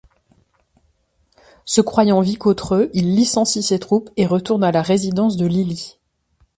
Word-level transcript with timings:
Se 1.63 1.79
croyant 1.79 2.21
vicotreux, 2.21 2.89
il 2.95 3.15
licencie 3.15 3.61
ses 3.63 3.77
troupes 3.77 4.09
et 4.17 4.25
retourne 4.25 4.63
à 4.63 4.71
la 4.71 4.81
résidence 4.81 5.37
de 5.37 5.45
l'Ili. 5.45 5.99